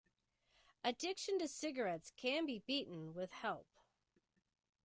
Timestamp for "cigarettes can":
1.47-2.47